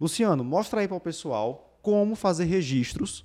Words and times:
Luciano, 0.00 0.42
mostra 0.42 0.80
aí 0.80 0.88
para 0.88 0.96
o 0.96 1.00
pessoal 1.00 1.78
como 1.82 2.14
fazer 2.14 2.44
registros 2.44 3.24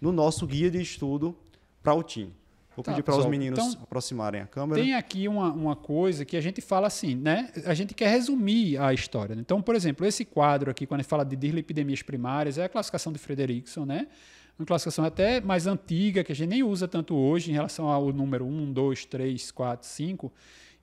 no 0.00 0.12
nosso 0.12 0.46
guia 0.46 0.70
de 0.70 0.80
estudo 0.80 1.36
para 1.82 1.94
o 1.94 2.02
TIM. 2.02 2.32
Vou 2.76 2.84
tá, 2.84 2.92
pedir 2.92 3.02
para 3.02 3.16
os 3.16 3.24
meninos 3.24 3.58
então, 3.58 3.82
aproximarem 3.82 4.42
a 4.42 4.46
câmera. 4.46 4.82
Tem 4.82 4.94
aqui 4.94 5.26
uma, 5.26 5.50
uma 5.50 5.74
coisa 5.74 6.26
que 6.26 6.36
a 6.36 6.40
gente 6.42 6.60
fala 6.60 6.86
assim, 6.86 7.14
né? 7.14 7.50
A 7.64 7.72
gente 7.72 7.94
quer 7.94 8.08
resumir 8.08 8.76
a 8.76 8.92
história. 8.92 9.34
Né? 9.34 9.40
Então, 9.40 9.62
por 9.62 9.74
exemplo, 9.74 10.04
esse 10.04 10.26
quadro 10.26 10.70
aqui, 10.70 10.86
quando 10.86 11.00
a 11.00 11.02
gente 11.02 11.08
fala 11.08 11.24
de 11.24 11.34
dislipidemias 11.34 12.02
primárias, 12.02 12.58
é 12.58 12.64
a 12.64 12.68
classificação 12.68 13.12
de 13.12 13.18
Frederickson, 13.18 13.86
né? 13.86 14.06
Uma 14.58 14.66
classificação 14.66 15.06
até 15.06 15.40
mais 15.40 15.66
antiga, 15.66 16.22
que 16.22 16.32
a 16.32 16.34
gente 16.34 16.50
nem 16.50 16.62
usa 16.62 16.86
tanto 16.86 17.14
hoje 17.14 17.50
em 17.50 17.54
relação 17.54 17.88
ao 17.88 18.12
número 18.12 18.44
1, 18.44 18.72
2, 18.72 19.04
3, 19.06 19.50
4, 19.50 19.88
5. 19.88 20.32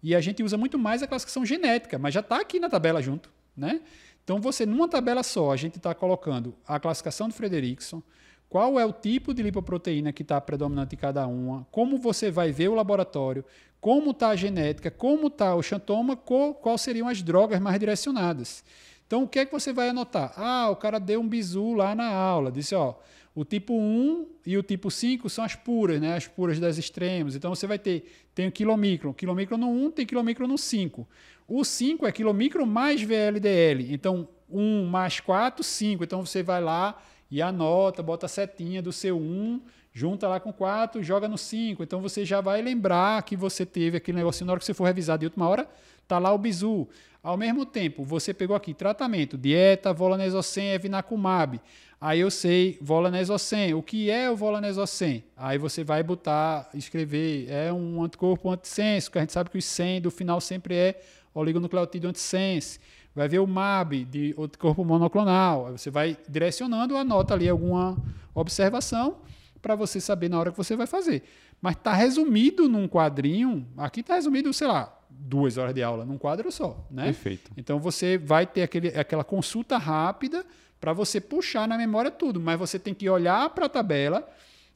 E 0.01 0.15
a 0.15 0.21
gente 0.21 0.41
usa 0.41 0.57
muito 0.57 0.79
mais 0.79 1.03
a 1.03 1.07
classificação 1.07 1.45
genética, 1.45 1.99
mas 1.99 2.13
já 2.13 2.21
está 2.21 2.41
aqui 2.41 2.59
na 2.59 2.69
tabela 2.69 3.03
junto, 3.03 3.31
né? 3.55 3.81
Então, 4.23 4.39
você, 4.39 4.65
numa 4.65 4.87
tabela 4.87 5.21
só, 5.21 5.51
a 5.51 5.57
gente 5.57 5.77
está 5.77 5.93
colocando 5.93 6.55
a 6.65 6.79
classificação 6.79 7.27
de 7.27 7.33
Frederickson, 7.33 8.01
qual 8.49 8.79
é 8.79 8.85
o 8.85 8.93
tipo 8.93 9.33
de 9.33 9.41
lipoproteína 9.41 10.13
que 10.13 10.21
está 10.21 10.39
predominante 10.39 10.95
em 10.95 10.97
cada 10.97 11.27
uma, 11.27 11.67
como 11.71 11.97
você 11.97 12.31
vai 12.31 12.51
ver 12.51 12.69
o 12.69 12.75
laboratório, 12.75 13.43
como 13.81 14.11
está 14.11 14.29
a 14.29 14.35
genética, 14.35 14.89
como 14.89 15.27
está 15.27 15.55
o 15.55 15.61
xantoma, 15.61 16.15
qual 16.15 16.77
seriam 16.77 17.07
as 17.07 17.21
drogas 17.21 17.59
mais 17.59 17.77
direcionadas. 17.79 18.63
Então, 19.05 19.23
o 19.23 19.27
que 19.27 19.39
é 19.39 19.45
que 19.45 19.51
você 19.51 19.73
vai 19.73 19.89
anotar? 19.89 20.33
Ah, 20.37 20.69
o 20.69 20.75
cara 20.75 20.99
deu 20.99 21.19
um 21.19 21.27
bizu 21.27 21.73
lá 21.73 21.93
na 21.93 22.07
aula, 22.07 22.51
disse, 22.51 22.73
ó, 22.73 22.95
o 23.35 23.43
tipo 23.43 23.73
1 23.73 24.27
e 24.45 24.57
o 24.57 24.63
tipo 24.63 24.91
5 24.91 25.29
são 25.29 25.43
as 25.43 25.55
puras, 25.55 25.99
né? 25.99 26.15
As 26.15 26.27
puras 26.27 26.59
das 26.59 26.77
extremos. 26.77 27.35
Então 27.35 27.53
você 27.53 27.65
vai 27.65 27.79
ter, 27.79 28.05
tem 28.35 28.47
o 28.47 28.51
quilomicron. 28.51 29.13
Quilomicron 29.13 29.57
no 29.57 29.69
1 29.69 29.91
tem 29.91 30.05
quilomicron 30.05 30.47
no 30.47 30.57
5. 30.57 31.07
O 31.47 31.63
5 31.63 32.05
é 32.05 32.11
quilomicron 32.11 32.65
mais 32.65 33.01
VLDL. 33.01 33.91
Então, 33.91 34.27
1 34.49 34.85
mais 34.85 35.19
4, 35.19 35.63
5. 35.63 36.03
Então 36.03 36.25
você 36.25 36.43
vai 36.43 36.61
lá 36.61 37.01
e 37.29 37.41
anota, 37.41 38.03
bota 38.03 38.27
a 38.27 38.29
setinha 38.29 38.81
do 38.81 38.91
seu 38.91 39.17
1, 39.17 39.61
junta 39.93 40.27
lá 40.27 40.39
com 40.39 40.51
4, 40.51 41.03
joga 41.03 41.27
no 41.27 41.37
5. 41.37 41.83
Então 41.83 42.01
você 42.01 42.25
já 42.25 42.41
vai 42.41 42.61
lembrar 42.61 43.21
que 43.23 43.35
você 43.37 43.65
teve 43.65 43.97
aquele 43.97 44.17
negocinho 44.17 44.47
na 44.47 44.53
hora 44.53 44.59
que 44.59 44.65
você 44.65 44.73
for 44.73 44.85
revisar 44.85 45.17
de 45.17 45.25
última 45.25 45.47
hora, 45.47 45.69
tá 46.07 46.17
lá 46.17 46.33
o 46.33 46.37
bizu. 46.37 46.87
Ao 47.21 47.37
mesmo 47.37 47.65
tempo, 47.65 48.03
você 48.03 48.33
pegou 48.33 48.55
aqui 48.55 48.73
tratamento, 48.73 49.37
dieta, 49.37 49.93
volanesocen, 49.93 50.71
evinacumab. 50.71 51.61
Aí 52.01 52.19
eu 52.19 52.29
sei 52.29 52.77
volanesocen. 52.81 53.73
O 53.75 53.81
que 53.81 54.09
é 54.09 54.29
o 54.29 54.35
volanesocen? 54.35 55.23
Aí 55.37 55.57
você 55.57 55.85
vai 55.85 56.03
botar, 56.03 56.69
escrever, 56.73 57.49
é 57.49 57.71
um 57.71 58.03
anticorpo 58.03 58.49
antissenso, 58.49 59.09
que 59.09 59.17
a 59.19 59.21
gente 59.21 59.31
sabe 59.31 59.49
que 59.49 59.57
o 59.57 59.61
100 59.61 60.01
do 60.01 60.11
final 60.11 60.41
sempre 60.41 60.75
é 60.75 61.01
oligonucleotídeo 61.33 62.09
antissense 62.09 62.79
vai 63.15 63.27
ver 63.27 63.39
o 63.39 63.47
MAB 63.47 64.05
de 64.05 64.33
outro 64.35 64.57
corpo 64.57 64.83
monoclonal. 64.83 65.71
Você 65.71 65.89
vai 65.89 66.17
direcionando, 66.27 66.97
anota 66.97 67.33
ali 67.33 67.47
alguma 67.47 67.95
observação 68.33 69.17
para 69.63 69.75
você 69.75 70.01
saber 70.01 70.29
na 70.29 70.37
hora 70.37 70.51
que 70.51 70.57
você 70.57 70.75
vai 70.75 70.85
fazer. 70.85 71.23
Mas 71.61 71.77
está 71.77 71.93
resumido 71.93 72.67
num 72.67 72.85
quadrinho, 72.85 73.65
aqui 73.77 74.01
está 74.01 74.15
resumido, 74.15 74.53
sei 74.53 74.67
lá, 74.67 74.93
duas 75.09 75.57
horas 75.57 75.73
de 75.73 75.81
aula 75.81 76.03
num 76.03 76.17
quadro 76.17 76.51
só, 76.51 76.85
né? 76.91 77.05
Perfeito. 77.05 77.49
Então 77.55 77.79
você 77.79 78.17
vai 78.17 78.45
ter 78.45 78.61
aquele, 78.61 78.89
aquela 78.89 79.23
consulta 79.23 79.77
rápida 79.77 80.45
para 80.81 80.91
você 80.91 81.21
puxar 81.21 81.65
na 81.65 81.77
memória 81.77 82.11
tudo, 82.11 82.41
mas 82.41 82.59
você 82.59 82.77
tem 82.77 82.93
que 82.93 83.09
olhar 83.09 83.49
para 83.51 83.67
a 83.67 83.69
tabela 83.69 84.29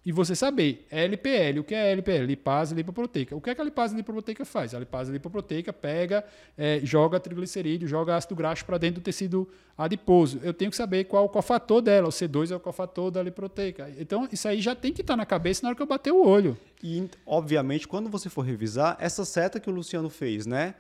e 0.08 0.11
você 0.13 0.38
saber 0.38 0.88
LPL, 0.89 1.59
o 1.59 1.66
que 1.66 1.75
é 1.75 1.91
LPL? 1.91 2.23
Lipase 2.23 2.73
lipoproteica. 2.73 3.36
O 3.36 3.41
que 3.41 3.50
é 3.50 3.55
que 3.55 3.59
a 3.59 3.63
lipase 3.66 3.94
lipoproteica 3.94 4.45
faz? 4.45 4.73
A 4.73 4.80
lipase 4.80 5.11
lipoproteica 5.11 5.73
pega, 5.73 6.23
é, 6.58 6.80
joga 6.81 7.19
triglicerídeo, 7.19 7.89
joga 7.89 8.16
ácido 8.16 8.33
graxo 8.33 8.63
para 8.63 8.78
dentro 8.78 9.02
do 9.02 9.03
tecido 9.03 9.50
adiposo. 9.78 10.39
Eu 10.41 10.53
tenho 10.53 10.72
que 10.72 10.78
saber 10.78 11.03
qual 11.03 11.25
o 11.25 11.28
cofator 11.28 11.81
dela, 11.81 12.08
o 12.08 12.09
C2 12.09 12.52
é 12.52 12.55
o 12.55 12.59
cofator 12.59 13.11
da 13.11 13.22
lipoproteica. 13.22 13.91
Então, 14.00 14.30
isso 14.31 14.47
aí 14.47 14.61
já 14.61 14.73
tem 14.73 14.94
que 14.94 15.02
estar 15.02 15.11
tá 15.11 15.17
na 15.17 15.25
cabeça 15.25 15.63
na 15.63 15.72
hora 15.72 15.75
que 15.75 15.81
eu 15.81 15.85
bater 15.85 16.13
o 16.13 16.25
olho. 16.25 16.58
E, 16.81 17.09
obviamente, 17.25 17.85
quando 17.85 18.09
você 18.09 18.30
for 18.30 18.44
revisar, 18.44 18.95
essa 19.01 19.25
seta 19.25 19.59
que 19.59 19.69
o 19.69 19.74
Luciano 19.74 20.09
fez, 20.09 20.45
né? 20.45 20.75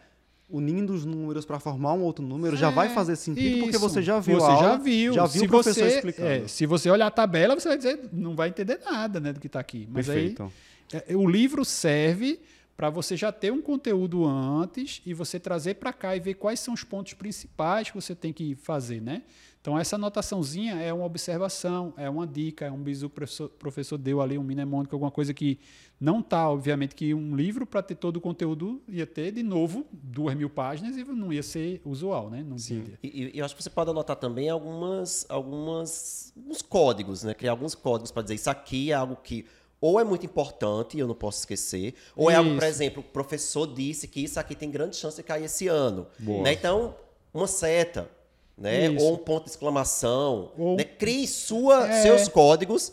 Unindo 0.49 0.93
os 0.93 1.05
números 1.05 1.45
para 1.45 1.59
formar 1.59 1.93
um 1.93 2.01
outro 2.01 2.25
número 2.25 2.55
é, 2.55 2.59
já 2.59 2.69
vai 2.69 2.89
fazer 2.89 3.15
sentido 3.17 3.45
isso. 3.45 3.59
porque 3.59 3.77
você 3.77 4.01
já 4.01 4.19
viu 4.19 4.39
você 4.39 4.45
aula, 4.45 4.61
já 4.61 4.77
viu 4.77 5.13
já 5.13 5.25
viu 5.25 5.41
se 5.41 5.45
o 5.45 5.49
professor 5.49 5.83
você, 5.83 5.95
explicando 5.95 6.29
é, 6.29 6.47
se 6.47 6.65
você 6.65 6.89
olhar 6.89 7.07
a 7.07 7.11
tabela 7.11 7.53
você 7.59 7.67
vai 7.67 7.77
dizer 7.77 7.99
não 8.13 8.35
vai 8.35 8.49
entender 8.49 8.79
nada 8.85 9.19
né 9.19 9.33
do 9.33 9.39
que 9.41 9.47
está 9.47 9.59
aqui 9.59 9.87
mas 9.91 10.07
Perfeito. 10.07 10.43
aí 10.43 11.03
é, 11.09 11.15
o 11.15 11.27
livro 11.27 11.65
serve 11.65 12.39
para 12.77 12.91
você 12.91 13.17
já 13.17 13.31
ter 13.31 13.51
um 13.51 13.59
conteúdo 13.59 14.23
antes 14.23 15.01
e 15.03 15.11
você 15.11 15.39
trazer 15.39 15.73
para 15.73 15.91
cá 15.91 16.15
e 16.15 16.19
ver 16.19 16.35
quais 16.35 16.59
são 16.59 16.75
os 16.75 16.83
pontos 16.83 17.15
principais 17.15 17.89
que 17.89 17.95
você 17.95 18.13
tem 18.13 18.31
que 18.31 18.53
fazer, 18.53 19.01
né? 19.01 19.23
Então 19.59 19.77
essa 19.77 19.95
anotaçãozinha 19.95 20.75
é 20.75 20.93
uma 20.93 21.03
observação, 21.03 21.91
é 21.97 22.07
uma 22.07 22.25
dica, 22.25 22.65
é 22.65 22.71
um 22.71 22.77
bisu 22.77 23.09
que 23.09 23.13
o 23.13 23.15
professor, 23.15 23.49
professor 23.49 23.97
deu 23.97 24.21
ali, 24.21 24.37
um 24.37 24.43
mnemônico, 24.43 24.95
alguma 24.95 25.09
coisa 25.09 25.33
que 25.33 25.59
não 25.99 26.19
está, 26.19 26.49
obviamente, 26.49 26.93
que 26.93 27.13
um 27.15 27.35
livro 27.35 27.65
para 27.65 27.81
ter 27.81 27.95
todo 27.95 28.17
o 28.17 28.21
conteúdo 28.21 28.79
ia 28.87 29.07
ter, 29.07 29.31
de 29.31 29.41
novo, 29.41 29.85
duas 29.91 30.35
mil 30.35 30.49
páginas 30.49 30.95
e 30.95 31.03
não 31.03 31.33
ia 31.33 31.41
ser 31.41 31.81
usual, 31.83 32.29
né? 32.29 32.45
Não 32.47 32.59
Sim. 32.59 32.83
E, 33.03 33.31
e 33.33 33.39
eu 33.39 33.43
acho 33.43 33.55
que 33.55 33.63
você 33.63 33.71
pode 33.71 33.89
anotar 33.89 34.15
também 34.15 34.49
algumas, 34.49 35.25
algumas, 35.27 36.31
alguns 36.37 36.61
códigos, 36.61 37.23
né? 37.23 37.33
Criar 37.33 37.51
alguns 37.51 37.73
códigos 37.73 38.11
para 38.11 38.21
dizer 38.21 38.35
isso 38.35 38.49
aqui 38.49 38.91
é 38.91 38.93
algo 38.93 39.15
que 39.15 39.45
ou 39.87 40.01
é 40.01 40.03
muito 40.03 40.25
importante, 40.25 40.99
eu 40.99 41.07
não 41.07 41.15
posso 41.15 41.39
esquecer, 41.39 41.95
ou 42.13 42.29
isso. 42.29 42.35
é 42.35 42.35
algo, 42.35 42.55
por 42.55 42.63
exemplo, 42.63 42.99
o 42.99 43.03
professor 43.03 43.65
disse 43.65 44.05
que 44.05 44.21
isso 44.21 44.37
aqui 44.37 44.53
tem 44.53 44.69
grande 44.69 44.97
chance 44.97 45.15
de 45.15 45.23
cair 45.23 45.45
esse 45.45 45.69
ano. 45.69 46.07
Né? 46.19 46.51
Então, 46.51 46.93
uma 47.33 47.47
seta, 47.47 48.09
né? 48.57 48.89
ou 48.99 49.13
um 49.13 49.17
ponto 49.17 49.45
de 49.45 49.51
exclamação. 49.51 50.51
Ou... 50.57 50.75
Né? 50.75 50.83
Crie 50.83 51.25
sua, 51.25 51.87
é... 51.87 52.01
seus 52.01 52.27
códigos 52.27 52.91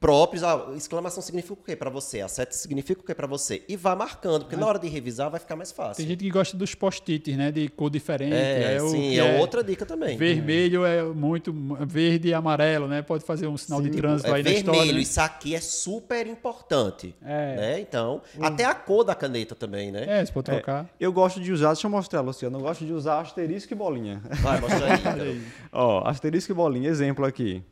próprios. 0.00 0.42
A 0.42 0.72
exclamação 0.76 1.22
significa 1.22 1.54
o 1.54 1.56
quê 1.56 1.74
para 1.76 1.90
você? 1.90 2.20
A 2.20 2.28
seta 2.28 2.52
significa 2.54 3.00
o 3.00 3.04
quê 3.04 3.14
para 3.14 3.26
você? 3.26 3.62
E 3.68 3.76
vá 3.76 3.96
marcando, 3.96 4.42
porque 4.42 4.54
é. 4.54 4.58
na 4.58 4.66
hora 4.66 4.78
de 4.78 4.88
revisar 4.88 5.30
vai 5.30 5.40
ficar 5.40 5.56
mais 5.56 5.72
fácil. 5.72 5.96
Tem 5.96 6.06
gente 6.06 6.22
que 6.22 6.30
gosta 6.30 6.56
dos 6.56 6.74
post-its, 6.74 7.36
né? 7.36 7.50
De 7.50 7.68
cor 7.68 7.90
diferente. 7.90 8.34
É, 8.34 8.74
é 8.74 8.80
sim, 8.80 9.18
é, 9.18 9.36
é, 9.36 9.40
outra 9.40 9.62
dica 9.62 9.86
também. 9.86 10.16
Vermelho 10.16 10.84
é 10.84 11.02
muito 11.02 11.52
verde 11.86 12.28
e 12.28 12.34
amarelo, 12.34 12.86
né? 12.86 13.02
Pode 13.02 13.24
fazer 13.24 13.46
um 13.46 13.56
sinal 13.56 13.82
sim, 13.82 13.90
de 13.90 13.96
trânsito 13.96 14.28
é 14.28 14.34
aí 14.34 14.42
vermelho, 14.42 14.54
na 14.54 14.58
história. 14.58 14.78
Vermelho, 14.78 14.98
né? 14.98 15.02
isso 15.02 15.20
aqui 15.20 15.54
é 15.54 15.60
super 15.60 16.26
importante. 16.26 17.14
É. 17.22 17.56
Né? 17.56 17.80
Então, 17.80 18.20
uhum. 18.36 18.44
até 18.44 18.64
a 18.64 18.74
cor 18.74 19.04
da 19.04 19.14
caneta 19.14 19.54
também, 19.54 19.90
né? 19.90 20.04
É, 20.06 20.24
você 20.24 20.32
pode 20.32 20.50
é, 20.50 20.54
trocar. 20.54 20.88
eu 20.98 21.12
gosto 21.12 21.40
de 21.40 21.52
usar, 21.52 21.72
deixa 21.72 21.86
eu 21.86 21.90
mostrar, 21.90 22.20
Luciano, 22.20 22.58
eu 22.58 22.62
gosto 22.62 22.84
de 22.84 22.92
usar 22.92 23.20
asterisco 23.20 23.72
e 23.72 23.76
bolinha. 23.76 24.22
Vai, 24.40 24.60
mostra 24.60 24.86
aí. 24.86 24.94
Então. 25.04 25.40
Ó, 25.72 26.08
asterisco 26.08 26.52
e 26.52 26.54
bolinha, 26.54 26.88
exemplo 26.88 27.24
aqui 27.24 27.62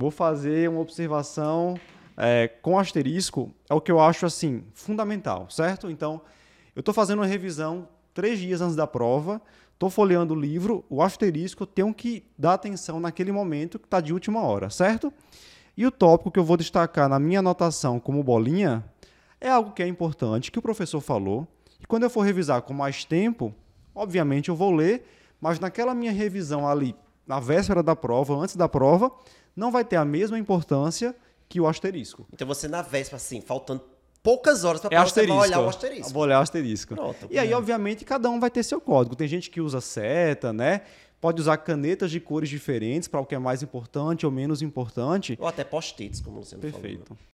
vou 0.00 0.10
fazer 0.10 0.66
uma 0.70 0.80
observação 0.80 1.78
é, 2.16 2.48
com 2.48 2.78
asterisco, 2.78 3.52
é 3.68 3.74
o 3.74 3.82
que 3.82 3.92
eu 3.92 4.00
acho 4.00 4.24
assim 4.24 4.64
fundamental, 4.72 5.50
certo? 5.50 5.90
Então, 5.90 6.22
eu 6.74 6.80
estou 6.80 6.94
fazendo 6.94 7.18
uma 7.18 7.26
revisão 7.26 7.86
três 8.14 8.38
dias 8.38 8.62
antes 8.62 8.74
da 8.74 8.86
prova, 8.86 9.42
estou 9.74 9.90
folheando 9.90 10.32
o 10.32 10.40
livro, 10.40 10.82
o 10.88 11.02
asterisco, 11.02 11.66
tenho 11.66 11.92
que 11.92 12.24
dar 12.38 12.54
atenção 12.54 12.98
naquele 12.98 13.30
momento 13.30 13.78
que 13.78 13.84
está 13.84 14.00
de 14.00 14.14
última 14.14 14.40
hora, 14.40 14.70
certo? 14.70 15.12
E 15.76 15.86
o 15.86 15.90
tópico 15.90 16.30
que 16.30 16.38
eu 16.38 16.44
vou 16.44 16.56
destacar 16.56 17.06
na 17.06 17.18
minha 17.18 17.40
anotação 17.40 18.00
como 18.00 18.24
bolinha 18.24 18.82
é 19.38 19.50
algo 19.50 19.72
que 19.72 19.82
é 19.82 19.86
importante, 19.86 20.50
que 20.50 20.58
o 20.58 20.62
professor 20.62 21.02
falou, 21.02 21.46
e 21.78 21.86
quando 21.86 22.04
eu 22.04 22.10
for 22.10 22.22
revisar 22.22 22.62
com 22.62 22.72
mais 22.72 23.04
tempo, 23.04 23.54
obviamente 23.94 24.48
eu 24.48 24.56
vou 24.56 24.72
ler, 24.72 25.04
mas 25.38 25.60
naquela 25.60 25.94
minha 25.94 26.12
revisão 26.12 26.66
ali, 26.66 26.96
na 27.30 27.38
véspera 27.38 27.80
da 27.80 27.94
prova, 27.94 28.34
antes 28.34 28.56
da 28.56 28.68
prova, 28.68 29.08
não 29.54 29.70
vai 29.70 29.84
ter 29.84 29.94
a 29.94 30.04
mesma 30.04 30.36
importância 30.36 31.14
que 31.48 31.60
o 31.60 31.68
asterisco. 31.68 32.26
Então 32.32 32.44
você 32.44 32.66
na 32.66 32.82
véspera, 32.82 33.18
assim, 33.18 33.40
faltando 33.40 33.82
poucas 34.20 34.64
horas 34.64 34.80
para 34.80 34.96
é 34.96 35.04
você 35.04 35.24
vai 35.24 35.36
olhar 35.36 35.60
o 35.60 35.68
asterisco. 35.68 36.12
Vou 36.12 36.24
olhar 36.24 36.40
o 36.40 36.42
asterisco. 36.42 36.96
Pronto. 36.96 37.28
E 37.30 37.38
aí, 37.38 37.54
obviamente, 37.54 38.04
cada 38.04 38.28
um 38.28 38.40
vai 38.40 38.50
ter 38.50 38.64
seu 38.64 38.80
código. 38.80 39.14
Tem 39.14 39.28
gente 39.28 39.48
que 39.48 39.60
usa 39.60 39.80
seta, 39.80 40.52
né? 40.52 40.80
Pode 41.20 41.40
usar 41.40 41.56
canetas 41.58 42.10
de 42.10 42.18
cores 42.18 42.48
diferentes 42.48 43.06
para 43.06 43.20
o 43.20 43.26
que 43.26 43.36
é 43.36 43.38
mais 43.38 43.62
importante 43.62 44.26
ou 44.26 44.32
menos 44.32 44.60
importante. 44.60 45.38
Ou 45.40 45.46
até 45.46 45.62
post-its, 45.62 46.20
como 46.20 46.42
você 46.42 46.56
Perfeito. 46.56 47.14
falou. 47.14 47.22